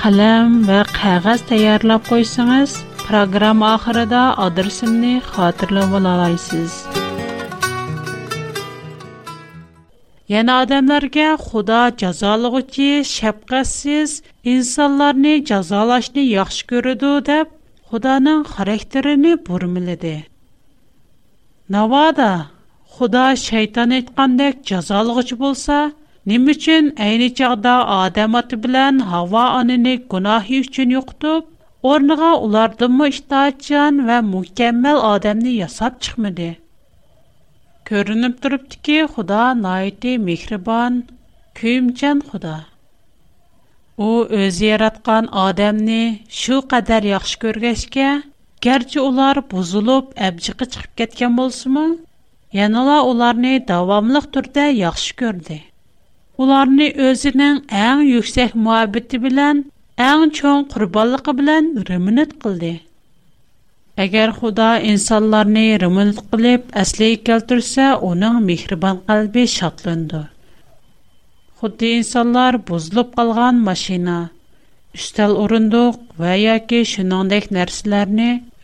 қалам 0.00 0.48
ва 0.70 0.80
qog'oz 0.98 1.40
tayyorlab 1.52 2.02
qo'ysangiz, 2.10 2.70
программа 3.08 3.66
oxirida 3.78 4.24
adresimni 4.46 5.14
xotirlab 5.30 5.90
olasiz. 6.00 6.70
Яна 10.36 10.60
адамларга 10.62 11.28
Худо 11.48 11.80
jazolag'uchi, 12.04 12.90
шафқатсиз 13.16 14.10
инсонларни 14.54 15.34
jazolashni 15.52 16.22
яхши 16.44 16.62
ko'radi 16.74 17.12
deb 17.32 17.46
Xudoning 17.90 18.40
характерини 18.54 19.32
burmiladi. 19.46 20.14
navoda 21.74 22.30
xudo 22.96 23.22
shayton 23.46 23.90
aytgandek 23.98 24.54
jazolg'ichi 24.70 25.36
bo'lsa 25.42 25.74
nima 26.30 26.48
uchun 26.56 26.84
ayni 27.06 27.28
chog'da 27.40 27.74
odam 28.02 28.32
oti 28.40 28.56
bilan 28.64 28.94
havo 29.10 29.44
onini 29.58 29.92
gunohi 30.14 30.56
uchun 30.64 30.94
yo'qitib 30.96 31.42
o'rniga 31.92 32.30
ulardanmi 32.48 33.04
itoatchan 33.12 33.92
va 34.08 34.16
mukammal 34.32 34.98
odamni 35.12 35.52
yasab 35.62 35.92
chiqmadi 36.06 36.48
ko'rinib 37.92 38.34
turibdiki 38.46 38.98
xudo 39.14 39.40
noiti 39.64 40.12
mehribon 40.26 40.94
kuyimchan 41.60 42.18
xudo 42.32 42.56
u 44.08 44.10
o'zi 44.42 44.66
yaratgan 44.72 45.24
odamni 45.46 46.02
shu 46.42 46.56
qadar 46.74 47.02
yaxshi 47.12 47.36
ko'rgachga 47.46 48.10
Gerçi 48.64 49.00
олар 49.02 49.36
bozulup 49.50 50.10
əbciqi 50.28 50.66
çıxıb 50.72 50.90
getkən 51.00 51.36
bolsunmu? 51.36 51.84
Yanıla 52.58 52.96
onlarını 53.10 53.52
davamlıq 53.68 54.24
türdə 54.34 54.66
yaxşı 54.78 55.14
gördü. 55.20 55.54
Onlarını 56.38 56.88
özünün 57.08 57.60
ən 57.84 58.02
yüksək 58.06 58.50
muhabbeti 58.66 59.16
bilən, 59.22 59.62
ən 60.08 60.32
çoğun 60.40 60.66
qurballıqı 60.74 61.32
bilən 61.40 61.70
rümünət 61.88 62.34
qıldı. 62.44 62.74
Əgər 64.04 64.34
Xuda 64.40 64.68
insanlarını 64.90 65.64
rümünət 65.84 66.20
qılıb 66.34 66.68
əsliyi 66.82 67.22
kəltürsə, 67.30 67.88
onun 68.12 68.42
mihriban 68.48 69.00
qalbi 69.08 69.46
şatlındı. 69.54 70.22
Xuddi 71.62 71.88
insanlar 72.02 72.60
bozulup 72.68 73.16
qalğan 73.16 73.56
maşina, 73.70 74.20
üstəl 74.96 75.32
orunduq 75.46 75.96
və 76.20 76.34
ya 76.44 76.56
ki 76.66 76.84
şünəndək 76.92 77.52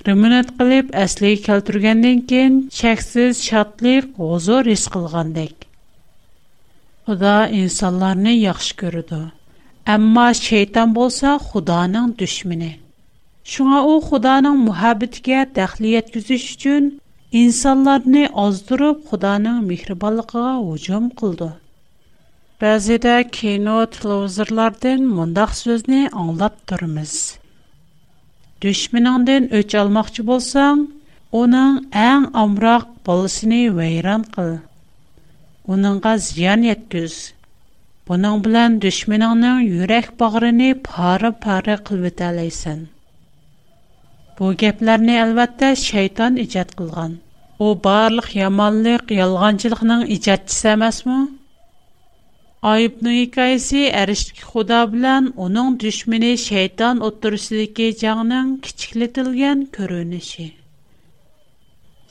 Ремонт 0.07 0.51
кылып, 0.59 0.91
әсле 1.03 1.31
келтүргәндән 1.45 2.19
кин, 2.33 2.59
чексез 2.81 3.39
шатлык, 3.45 4.05
гозор 4.19 4.69
ис 4.75 4.85
кылгандык. 4.97 5.65
Худа 7.09 7.33
инсанларны 7.61 8.31
яхшы 8.37 8.77
күрүдү. 8.83 9.17
Әмма 9.95 10.27
шейтан 10.43 10.93
болса 10.99 11.33
Худаның 11.47 12.13
düşмени. 12.23 12.69
Шуңа 13.55 13.81
ул 13.95 13.99
Худаның 14.11 14.61
мухаббәткә 14.69 15.41
тәхлият 15.59 16.13
күзүш 16.15 16.45
үчүн 16.55 16.87
инсанларны 17.43 18.29
аздырып 18.45 19.03
Худаның 19.11 19.59
мехрибанлыгына 19.73 20.53
уҗум 20.71 21.09
кылды. 21.19 21.51
Бәзидә 22.63 23.17
кино 23.39 23.81
телевизорлардан 23.99 25.03
мондак 25.19 25.59
сүзне 25.65 26.05
аңлап 26.27 26.63
турмыз. 26.71 27.17
düşmanından 28.69 29.43
öç 29.59 29.71
almoqchi 29.81 30.23
bo'lsang, 30.31 30.79
uning 31.41 31.75
eng 32.11 32.25
omroq 32.43 32.85
bolasini 33.07 33.63
vayron 33.79 34.23
qil. 34.35 34.53
Uningga 35.73 36.13
ziyon 36.27 36.61
yetkiz. 36.71 37.15
Buning 38.09 38.37
bilan 38.47 38.71
düşmaningning 38.85 39.61
yurak 39.75 40.07
bag'rini 40.21 40.71
pora-pora 40.89 41.77
qilib 41.87 42.05
o'talaysan. 42.11 42.81
Bu 44.37 44.47
gaplarni 44.63 45.15
albatta 45.25 45.69
shayton 45.89 46.33
ijod 46.45 46.71
qilgan. 46.79 47.13
U 47.65 47.67
barliq 47.87 48.29
yomonlik, 48.43 49.05
yolg'onchilikning 49.21 50.03
ijodchisi 50.17 50.67
emasmi? 50.77 51.19
айбы 52.67 53.07
ны 53.07 53.19
кайсы 53.31 53.83
худа 54.43 54.81
белән 54.91 55.27
аның 55.47 55.69
düşмене 55.83 56.31
шайтан 56.45 56.99
оттырысы 57.01 57.55
диге 57.67 57.93
җаннан 58.01 58.59
кич 58.61 58.91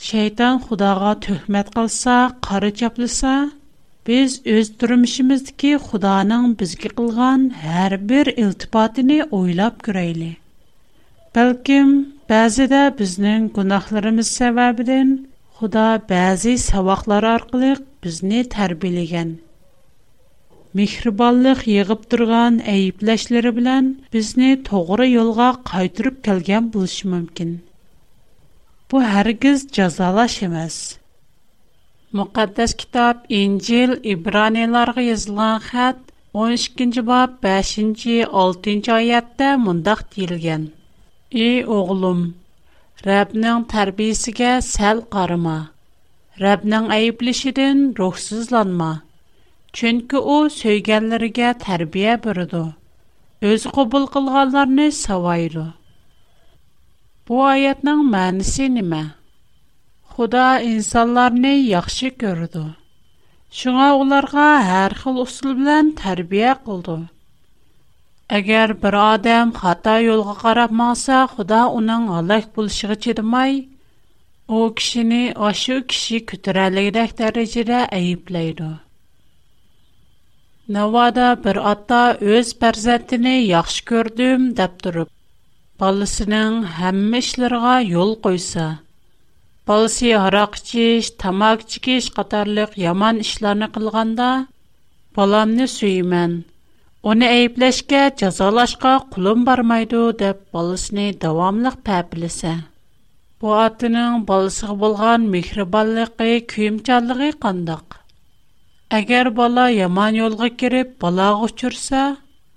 Шайтан 0.06 0.60
Худага 0.60 1.15
төхмәт 1.24 1.70
кылса, 1.74 2.36
кара 2.44 2.70
чаплыса, 2.72 3.50
без 4.06 4.41
үз 4.46 4.70
тормышым 4.78 5.32
Худаның 5.88 6.54
безгә 6.60 6.89
кылган 6.98 7.54
һәрбер 7.63 8.28
илтифатын 8.36 9.10
ойлап 9.32 9.82
күрейли. 9.82 10.36
Бәлки 11.34 11.80
бәзедә 12.28 12.91
безнең 13.00 13.50
гынакларыбыз 13.56 14.28
савабыдан 14.36 15.26
Худа 15.56 15.88
бәзи 16.12 16.58
саваклар 16.60 17.24
аркылы 17.26 17.78
безне 18.02 18.44
тәрбилегән. 18.44 19.38
Мехрибанлык 20.80 21.62
йыгып 21.72 22.02
торган 22.12 22.56
әйипләшләре 22.72 23.52
белән 23.58 23.86
безне 24.16 24.48
туры 24.70 25.06
йолга 25.10 25.46
кайтырып 25.70 26.18
калган 26.28 26.66
булыш 26.74 26.96
мөмкин. 27.12 27.54
Бу 28.94 29.00
һәргиз 29.12 29.64
язалаш 29.78 30.36
эмас. 30.48 30.76
Мукаддас 32.22 32.76
китап, 32.82 33.24
Инҗил, 33.32 33.96
Ибраниларга 34.16 35.00
язлган 35.06 35.64
хат 35.70 35.96
12 36.34 37.00
5 37.08 37.72
6нче 38.28 38.92
аятта 38.98 39.54
мондак 39.68 40.04
тилгән. 40.18 40.66
"И 41.44 41.48
огылым, 41.80 42.22
Рәбнең 43.06 43.64
тәрбиясенә 43.76 44.54
сәл 44.74 45.04
карма. 45.16 45.58
Рәбнең 46.38 46.90
әйиплешен 46.90 47.94
Чөнки 49.76 50.16
ул 50.32 50.46
сөйгәнләргә 50.58 51.48
тәрбия 51.62 52.12
бирде. 52.26 52.60
Өз 53.48 53.64
кабул 53.78 54.06
кылганларны 54.14 54.86
савайды. 54.98 55.64
Бу 57.28 57.40
аятның 57.48 58.04
мәнисе 58.14 58.68
нимә? 58.76 59.02
Худа 60.14 60.46
инсанларны 60.68 61.52
яхшы 61.72 62.12
күрде. 62.24 62.64
Шуңа 63.62 63.90
уларга 64.00 64.46
һәр 64.70 64.96
хил 65.02 65.20
усул 65.26 65.60
белән 65.60 65.92
тәрбия 66.00 66.56
кылды. 66.70 66.96
Әгәр 68.40 68.78
бер 68.86 69.00
адам 69.02 69.52
хата 69.60 69.98
йолға 70.08 70.38
карап 70.46 70.72
маңса, 70.84 71.20
Худа 71.36 71.66
уның 71.82 72.08
алак 72.22 72.48
булышыгы 72.56 72.96
чедмай, 73.08 73.60
ул 74.48 74.72
кешене 74.80 75.24
ашу 75.52 75.82
кеше 75.92 76.24
күтәрәлегедәк 76.32 77.20
дәрәҗәдә 77.24 77.86
әйипләйде. 78.00 78.72
Навада 80.73 81.25
бер 81.41 81.58
ата 81.69 81.97
өз 82.36 82.51
пәрзәтіне 82.62 83.34
яхшы 83.47 83.84
көрдім 83.89 84.45
дәп 84.60 84.80
тұрып. 84.86 85.10
Балысының 85.84 86.54
хәммешлерға 86.78 87.73
йол 87.89 88.15
қойса. 88.23 88.63
Балысы 89.71 90.13
арақ 90.21 90.56
чеш, 90.69 91.12
тамак 91.21 91.67
чекеш 91.73 92.08
қатарлық 92.17 92.73
яман 92.86 93.19
ішләні 93.25 93.67
қылғанда, 93.75 94.30
баламны 95.19 95.67
сүймен. 95.75 96.34
Оны 97.13 97.28
әйіплешке, 97.36 98.01
жазалашқа 98.23 98.95
құлым 99.13 99.43
бармайды 99.51 100.01
деп 100.23 100.39
балысыны 100.58 101.12
давамлық 101.28 101.78
пәпілісі. 101.91 102.56
Бу 103.39 103.54
атының 103.67 104.23
балысығы 104.34 104.80
болған 104.88 105.30
мекрибалықы, 105.38 106.32
күйімчалығы 106.56 107.30
қандық. 107.45 107.99
Әгәр 108.96 109.28
бала 109.38 109.64
яман 109.76 110.16
юлга 110.18 110.48
кирип, 110.62 110.92
балага 111.06 111.46
учырса, 111.50 112.02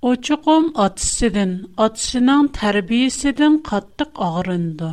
очуқом 0.08 0.66
атсыдан, 0.84 1.52
атсының 1.84 2.50
тәрбиеседен 2.58 3.56
каттык 3.68 4.12
агырынды. 4.26 4.90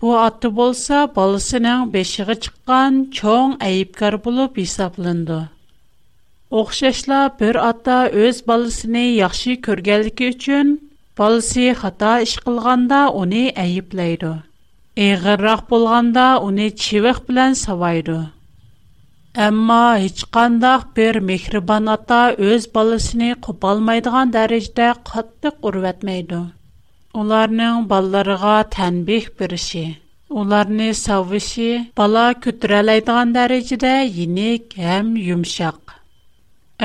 Бу 0.00 0.12
аты 0.22 0.50
болса, 0.58 0.98
балысының 1.14 1.86
бешиге 1.94 2.34
чыккан 2.46 2.98
чоң 3.20 3.54
айыпкар 3.68 4.18
булып 4.26 4.58
исәпленде. 4.64 5.38
Оқшашла 6.62 7.20
бер 7.40 7.56
ата 7.62 7.96
өз 8.26 8.42
балысын 8.50 8.98
яхшы 9.20 9.56
көргәнлеге 9.68 10.28
өчен 10.34 10.76
балысы 11.22 11.70
хата 11.80 12.12
иш 12.26 12.36
кылганда 12.44 13.00
аны 13.24 13.46
айыплайды. 13.64 14.34
Эгеррак 15.08 15.66
булганда 15.72 16.30
аны 16.42 16.68
чивек 16.86 17.24
белән 17.30 17.56
савайды. 17.64 18.20
Әмма 19.36 19.98
ешқандақ 20.00 20.84
бір 20.96 21.18
мекрібан 21.28 21.88
ата 21.92 22.18
өз 22.50 22.64
балысыны 22.72 23.34
құпалмайдыған 23.46 24.30
дәрежді 24.36 24.86
қаттық 25.08 25.58
ұрветмейді. 25.70 26.38
Оларның 27.12 27.82
балларыға 27.90 28.54
тәнбек 28.76 29.28
бірші. 29.40 29.82
Оларны 30.32 30.88
сауыши 30.96 31.68
бала 31.98 32.30
көтір 32.44 32.76
әләйдіған 32.78 33.32
дәрежі 33.36 33.78
дә 33.84 33.92
ене 34.24 34.48
кәм 34.74 35.12
юмшақ. 35.26 35.92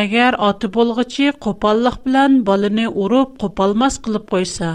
Әгер 0.03 0.35
аты 0.39 0.67
болғычы 0.75 1.31
қопалық 1.45 1.99
білән 2.05 2.41
балыны 2.43 2.89
ұрып 2.91 3.37
қопалмас 3.43 3.99
қылып 4.05 4.27
қойса, 4.35 4.69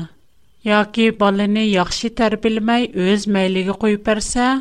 яки 0.69 1.11
балыны 1.11 1.65
яқшы 1.69 2.13
тәрбілмәй 2.21 2.91
өз 3.09 3.27
мәйлігі 3.29 3.75
қойып 3.83 4.09
әрсә, 4.15 4.53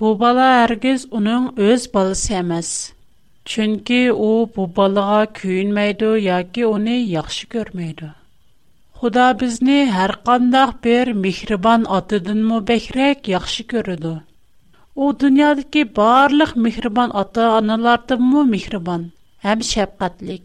Бу 0.00 0.08
бала 0.20 0.46
әргіз 0.66 1.04
оның 1.18 1.44
өз 1.66 1.84
баласы 1.92 2.32
әмәс. 2.38 2.70
Чөнки 3.52 4.00
о 4.12 4.26
бу 4.56 4.66
балаға 4.78 5.20
күйінмейді, 5.38 6.10
яки 6.24 6.64
оны 6.70 6.96
яқшы 7.12 7.46
көрмейді. 7.54 8.10
Худа 9.00 9.28
бізні 9.42 9.78
әр 10.02 10.14
қандақ 10.26 10.74
бір 10.86 11.12
мехрибан 11.22 11.86
атыдын 12.00 12.42
му 12.50 12.58
бәкірек 12.72 13.30
яқшы 13.32 13.64
көрді. 13.72 14.12
О 15.00 15.08
дүниядікі 15.22 15.86
барлық 16.00 16.52
мехрибан 16.66 17.16
аты 17.22 17.46
аналарды 17.54 18.18
му 18.26 18.44
мехрибан, 18.50 19.08
әм 19.54 19.64
шәпқатлик. 19.70 20.44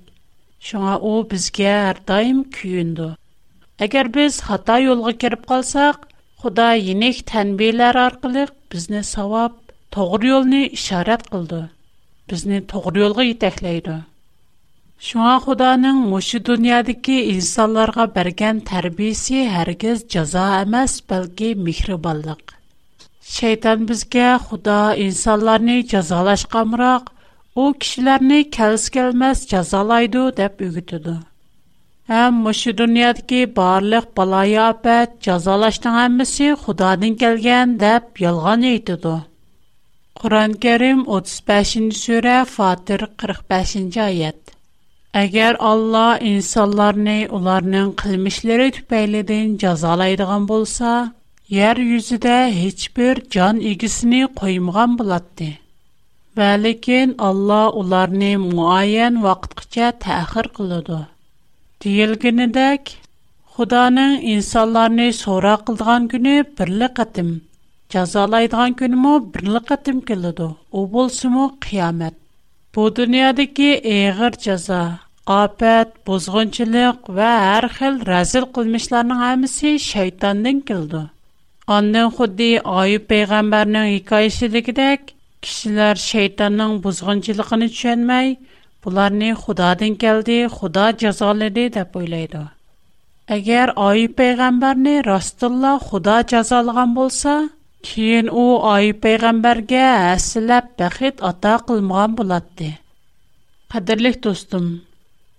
Шоңа 0.69 0.95
о 1.11 1.15
бізге 1.33 1.67
әр 1.73 1.99
дайым 2.13 2.45
күйінді. 2.55 3.11
Әгер 3.87 4.13
біз 4.15 4.39
хата 4.47 4.79
йолғы 4.87 5.17
керіп 5.25 5.43
қалсақ, 5.51 6.07
худа 6.39 6.71
тәнбейлер 7.35 8.51
bizni 8.73 8.99
savob 9.15 9.55
to'g'ri 9.95 10.27
yo'lni 10.33 10.61
ishorat 10.77 11.25
qildi. 11.33 11.59
Bizni 12.33 12.57
to'g'ri 12.73 12.99
yo'lga 13.03 13.23
yetaklaydi. 13.31 13.95
shunga 15.09 15.33
xudoning 15.45 15.99
мошы 16.11 16.39
dunyodagi 16.49 17.15
insonlarga 17.35 18.05
bergan 18.17 18.55
tarbiyasi 18.71 19.39
hargiz 19.55 19.97
jazo 20.15 20.45
emas 20.63 20.93
balki 21.13 21.49
mehribonlik 21.67 22.43
Шайтан 23.35 23.79
bizga 23.89 24.27
Худа 24.45 24.77
insonlarni 25.07 25.77
jazolashqamroq 25.95 27.03
u 27.61 27.63
kishilarni 27.83 28.39
кәлс-кәлмәс 28.59 29.39
jazolaydi 29.53 30.23
deb 30.41 30.53
үгетде. 30.67 31.15
Həm 32.09 32.37
məşu 32.43 32.71
dünyadakı 32.77 33.39
barlıq 33.57 34.05
balayafət, 34.19 35.11
cəzalaşdığın 35.25 35.97
hamısı 35.97 36.47
Xudadan 36.63 37.11
gələn 37.23 37.75
deyə 37.83 37.99
yalan 38.23 38.61
aytıdı. 38.71 39.11
Qur'on-Kərim 40.21 41.03
35-surə 41.17 42.37
Fatir 42.53 43.03
45-ayət. 43.25 44.41
Əgər 45.23 45.59
Allah 45.73 46.07
insanlarni 46.33 47.19
onların 47.39 47.93
qilmishlari 48.01 48.71
tufaylidan 48.79 49.53
jazolaydigan 49.65 50.47
bo'lsa, 50.53 50.91
yer 51.59 51.77
yuzida 51.85 52.37
hech 52.59 52.85
bir 53.01 53.23
jon 53.37 53.61
egisini 53.75 54.23
qo'ymagan 54.41 54.97
bo'ladi. 55.03 55.51
Va 56.41 56.51
lekin 56.65 57.15
Alloh 57.29 57.73
ularni 57.85 58.33
muayyan 58.49 59.23
vaqtgacha 59.29 59.87
ta'xir 60.09 60.53
qiladi. 60.59 61.01
Дилгенедек 61.83 62.89
Худаның 63.57 64.11
инсанларны 64.31 65.05
сора 65.19 65.53
кылган 65.69 66.03
күне 66.11 66.33
бирле 66.57 66.89
катым. 66.99 67.29
Жазалайдыган 67.93 68.75
күнемо 68.81 69.13
бирле 69.37 69.61
катым 69.71 70.01
келеди. 70.09 70.49
У 70.71 70.83
булсымы 70.91 71.47
кыямат. 71.65 72.13
Бу 72.73 72.85
дөньядагы 72.99 73.71
эгер 73.93 74.37
жаза, 74.45 74.81
апат, 75.37 75.95
бузгынчылык 76.05 77.09
ва 77.17 77.31
һәр 77.47 77.69
хил 77.79 77.97
разил 78.11 78.45
кылмышларның 78.59 79.25
һәммәсе 79.25 79.73
шайтандан 79.87 80.61
келеди. 80.71 81.03
Аннан 81.79 82.11
худди 82.13 82.51
Аюб 82.63 83.09
пайгамбарның 83.09 83.95
хикаясыдагыдек, 83.95 85.15
кишләр 85.41 85.97
шайтанның 86.05 86.77
бузгынчылыгын 86.85 87.67
төшенмәй, 87.73 88.37
bularni 88.85 89.27
xudodan 89.41 89.93
keldi 90.03 90.35
Xuda 90.57 90.85
jazoladi 91.01 91.65
deb 91.77 91.97
o'ylaydi 91.99 92.39
agar 93.35 93.69
Oyi 93.87 94.05
payg'ambarni 94.21 94.93
rostilla 95.09 95.73
Xuda 95.87 96.15
jazolagan 96.31 96.91
bo'lsa 96.97 97.33
keyin 97.89 98.27
u 98.43 98.45
Oyi 98.75 98.91
payg'ambarga 99.03 99.83
aslab 100.15 100.65
baxit 100.81 101.15
ato 101.31 101.53
qilmagan 101.67 102.11
bo'ladi 102.21 102.69
qadrli 103.75 104.13
do'stim 104.27 104.65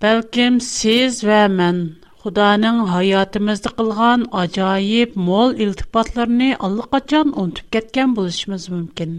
balkim 0.05 0.53
siz 0.75 1.13
va 1.31 1.41
men 1.57 1.77
xudoning 2.23 2.77
hayotimizda 2.95 3.69
qilgan 3.81 4.19
ajoyib 4.45 5.09
mo'l 5.31 5.51
iltifatlarni 5.67 6.49
allaqachon 6.69 7.27
unutib 7.43 7.65
ketgan 7.77 8.09
bo'lishimiz 8.21 8.63
mumkin 8.77 9.11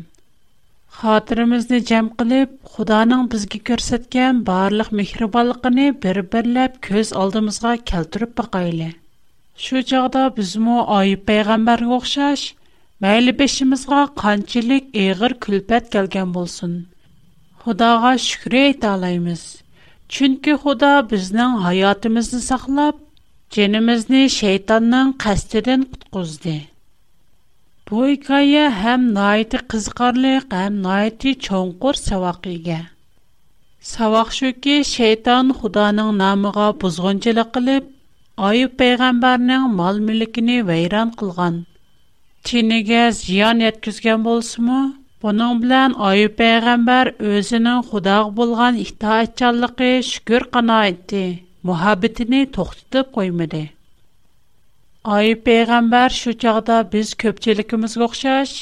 xotirimizni 1.03 1.79
jam 1.91 2.09
qilib 2.21 2.51
xudoning 2.75 3.23
bizga 3.33 3.59
ko'rsatgan 3.69 4.43
barliq 4.51 4.91
mehribonligini 4.99 5.87
bir 6.05 6.21
birlab 6.35 6.75
ko'z 6.87 7.09
oldimizga 7.23 7.73
keltirib 7.91 8.35
boqayli 8.41 8.87
shu 9.65 9.81
chog'da 9.93 10.23
bizmu 10.37 10.77
oyib 10.99 11.25
payg'ambarga 11.31 11.91
o'xshash 11.97 12.45
mayli 13.07 13.35
beshimizga 13.41 14.03
qanchalik 14.23 14.95
eg'ir 15.07 15.35
kulpat 15.49 15.89
kelgan 15.97 16.37
bo'lsin 16.39 16.77
xudoga 17.67 18.13
shukr 18.29 18.57
aytaolaymiz 18.63 19.43
chunki 20.19 20.55
xudo 20.67 20.93
bizning 21.15 21.59
hayotimizni 21.67 22.45
saqlab 22.51 23.03
jinimizni 23.59 24.23
shaytonning 24.39 25.13
qasdidan 25.27 25.85
qutqizdi 25.93 26.57
Bu 27.95 27.99
hikoya 28.09 28.61
həm 28.77 29.03
nəhayət 29.17 29.53
qiziqarlıq, 29.73 30.47
həm 30.61 30.79
nəhayət 30.85 31.27
çonqur 31.47 31.95
savaqıga. 31.99 32.79
Savaq 33.93 34.33
şuki 34.39 34.79
şeytan 34.89 35.53
Xudanın 35.59 36.09
namığa 36.23 36.65
buzğunçılıq 36.81 37.53
qılıb, 37.59 37.85
Ayub 38.49 38.75
peyğəmbərinin 38.83 39.69
mal-mülkini 39.83 40.57
vəyran 40.73 41.13
qılğan. 41.21 41.61
Çiniga 42.51 43.05
ziyan 43.21 43.59
yetkizgan 43.67 44.25
bolsunmu? 44.27 44.81
Bunun 45.27 45.63
bilan 45.63 45.95
Ayub 46.11 46.35
peyğəmbər 46.43 47.13
özünün 47.35 47.81
Xudağa 47.93 48.27
bolğan 48.41 48.83
itaatçanlığı 48.89 49.95
şükür 50.11 50.43
qanaətti, 50.59 51.25
muhabbətini 51.73 52.41
toxtatıb 52.59 53.07
qoymadı. 53.21 53.65
Ay 55.05 55.35
peyğəmbər 55.47 56.15
şu 56.19 56.33
çağda 56.43 56.75
biz 56.93 57.11
köpçülükümüzə 57.23 58.01
oxşaş 58.05 58.53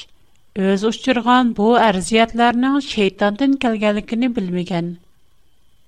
öz 0.68 0.85
uçurğan 0.88 1.50
bu 1.59 1.68
ərziyətlərin 1.81 2.64
şeytandan 2.87 3.52
gəlganligini 3.64 4.28
bilməyən. 4.38 4.88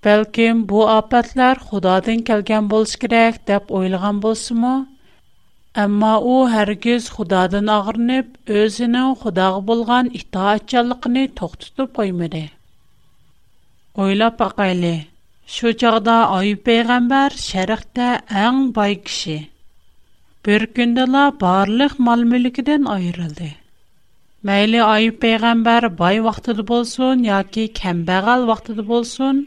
Bəlkəm 0.06 0.60
bu 0.72 0.84
afatlar 0.92 1.58
Xudadan 1.72 2.22
gəlgan 2.30 2.68
bolsa 2.74 2.98
kerak 3.06 3.40
deb 3.50 3.72
oylagan 3.80 4.20
bolsunmu? 4.28 4.74
Amma 5.86 6.12
u 6.20 6.36
hərgiz 6.54 7.08
Xudadan 7.16 7.66
ağrınıb, 7.78 8.26
özünün 8.60 9.16
Xudağa 9.24 9.58
bolgan 9.72 10.10
itaatçılığını 10.22 11.24
toxtutub 11.42 11.88
qoymadı. 11.98 12.44
Ойлап 14.06 14.38
бақайлы. 14.44 14.94
Şu 15.56 15.74
çağda 15.82 16.16
Ayub 16.40 16.62
peyğəmbər 16.70 17.42
şərqdə 17.48 18.12
ən 18.44 18.64
bay 18.78 18.94
kişi. 19.10 19.38
bir 20.46 20.64
gündəla 20.76 21.20
barlıq 21.42 21.92
mal-mülkidən 22.06 22.82
ayrıldı. 22.94 23.46
Məyli 24.48 24.80
Ayub 24.86 25.14
peyğəmbər 25.22 25.84
bay 26.00 26.18
vaxtıdır 26.26 26.66
bolsun, 26.70 27.22
ya 27.30 27.38
ki 27.54 27.64
kəmbəğal 27.78 28.44
vaxtıdır 28.50 28.88
bolsun, 28.90 29.38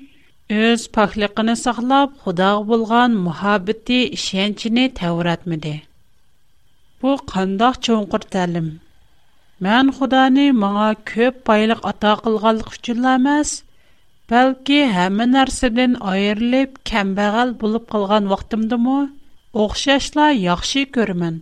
öz 0.62 0.86
paxliqini 0.96 1.56
saxlab, 1.64 2.16
xudaq 2.24 2.66
bulğan 2.72 3.12
muhabbeti 3.28 4.00
işəncini 4.18 4.86
təvratmidi. 5.02 5.76
Bu 7.04 7.14
qandaq 7.34 7.78
çoğunqır 7.88 8.26
təlim. 8.38 8.72
Mən 9.68 9.94
xudani 10.00 10.48
mağa 10.64 10.90
köp 11.12 11.44
baylıq 11.52 11.86
ata 11.92 12.16
qılğalıq 12.26 12.74
üçünləməz, 12.80 13.54
bəlki 14.34 14.82
həmin 14.98 15.38
ərsədən 15.44 16.00
ayrılıb 16.16 16.82
kəmbəğal 16.92 17.54
bulub 17.62 17.86
qılğan 17.94 18.30
vaxtımdımı, 18.34 18.98
Огшэшлай 19.56 20.36
яхшы 20.54 20.82
күрмән. 20.92 21.36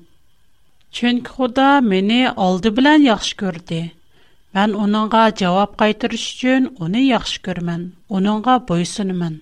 Чөнг 0.96 1.26
Худа 1.36 1.82
менә 1.86 2.30
алды 2.38 2.70
белән 2.70 3.04
яхшы 3.06 3.36
күрде. 3.40 3.80
Мен 4.54 4.76
уныңга 4.84 5.24
җавап 5.40 5.74
кайтур 5.82 6.14
өчен 6.18 6.68
уни 6.86 7.02
яхшы 7.10 7.42
күрмән. 7.48 7.88
Уныңга 8.18 8.60
буйсынамын. 8.70 9.40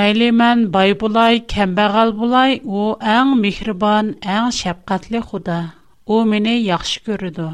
Мәйле 0.00 0.30
мен 0.32 0.64
байбулай 0.78 1.40
кембәгал 1.54 2.12
булай, 2.22 2.56
ул 2.64 2.96
иң 3.16 3.34
мехрибан, 3.44 4.14
иң 4.36 4.50
шафкатьле 4.62 5.20
Худа. 5.20 5.58
У 6.06 6.22
менә 6.32 6.56
яхшы 6.56 7.04
күрде. 7.10 7.50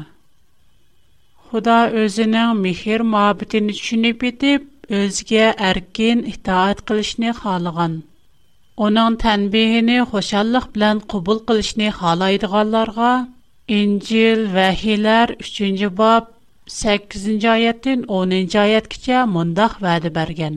Худа 1.49 1.77
өзенең 2.05 2.55
михр 2.63 3.03
мәбәтенни 3.17 3.75
чүнеп 3.83 4.23
итеп, 4.31 4.63
үзгә 5.03 5.51
әркен 5.73 6.23
итаат 6.37 6.85
килишне 6.87 7.35
халыган. 7.41 7.99
Унан 8.83 9.13
тэнбихини, 9.21 9.99
хошаллых 10.09 10.71
билэн, 10.71 11.01
қубыл 11.11 11.41
qilishni 11.47 11.89
ішни 11.91 11.97
халайды 11.99 12.47
ғаларға, 12.51 13.09
3-ci 13.71 14.47
bab, 15.97 16.29
8-ci 16.71 17.43
ayat 17.55 17.83
10-ci 17.89 18.07
ayat-kica 18.61 19.25
mundaq 19.33 19.75
vadi 19.83 20.07
bergen. 20.19 20.55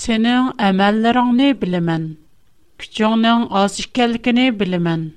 Сениң 0.00 0.50
әмәллэран 0.68 1.32
не 1.40 1.48
билимен? 1.62 2.04
Кичонның 2.76 3.46
азикялки 3.62 4.34
не 4.36 4.50
билимен? 4.52 5.08